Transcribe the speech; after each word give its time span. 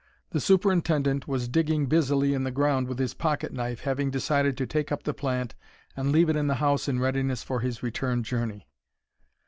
The 0.31 0.39
superintendent 0.39 1.27
was 1.27 1.47
digging 1.47 1.85
busily 1.85 2.33
in 2.33 2.43
the 2.43 2.49
ground 2.49 2.87
with 2.87 2.97
his 2.97 3.13
pocket 3.13 3.53
knife, 3.53 3.81
having 3.81 4.09
decided 4.09 4.57
to 4.57 4.65
take 4.65 4.91
up 4.91 5.03
the 5.03 5.13
plant 5.13 5.53
and 5.95 6.11
leave 6.11 6.27
it 6.27 6.35
in 6.35 6.47
the 6.47 6.55
house 6.55 6.87
in 6.87 6.99
readiness 6.99 7.43
for 7.43 7.59
his 7.59 7.83
return 7.83 8.23
journey. 8.23 8.67